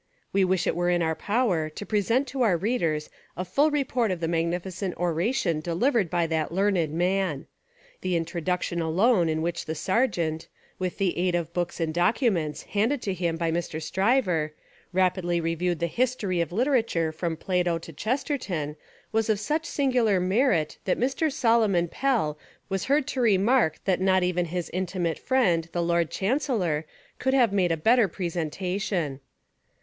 We 0.33 0.43
wish 0.43 0.65
it 0.65 0.75
were 0.75 0.87
within 0.87 1.03
our 1.03 1.13
power 1.13 1.69
to 1.69 1.85
present 1.85 2.27
to 2.29 2.41
our 2.41 2.57
readers 2.57 3.11
a 3.37 3.45
full 3.45 3.69
report 3.69 4.09
of 4.09 4.19
the 4.19 4.27
magnificent 4.27 4.97
oration 4.97 5.61
deliv 5.61 5.91
ered 5.91 6.09
by 6.09 6.25
that 6.25 6.51
learned 6.51 6.91
man. 6.91 7.45
The 8.01 8.15
introduction 8.15 8.81
alone 8.81 9.29
in 9.29 9.43
which 9.43 9.65
the 9.65 9.75
Sergeant, 9.75 10.47
with 10.79 10.97
the 10.97 11.15
aid 11.19 11.35
of 11.35 11.53
books 11.53 11.79
and 11.79 11.93
documents, 11.93 12.63
handed 12.63 12.99
to 13.03 13.13
him 13.13 13.37
by 13.37 13.51
Mr. 13.51 13.79
Stryver, 13.79 14.53
rapidly 14.91 15.39
reviewed 15.39 15.77
the 15.77 15.85
history 15.85 16.41
of 16.41 16.51
litera 16.51 16.81
ture 16.81 17.11
from 17.11 17.37
Plato 17.37 17.77
to 17.77 17.93
Chesterton, 17.93 18.77
was 19.11 19.29
of 19.29 19.39
such 19.39 19.67
singular 19.67 20.19
merit 20.19 20.79
that 20.85 20.99
Mr. 20.99 21.31
Solomon 21.31 21.87
Pell 21.87 22.39
was 22.69 22.85
heard 22.85 23.05
to 23.09 23.21
remark 23.21 23.77
that 23.85 24.01
not 24.01 24.23
even 24.23 24.45
his 24.45 24.71
intimate 24.73 25.19
friend 25.19 25.69
the 25.73 25.83
Lord 25.83 26.09
Chancellor 26.09 26.87
could 27.19 27.35
have 27.35 27.53
made 27.53 27.71
a 27.71 27.77
better 27.77 28.07
presentation. 28.07 29.19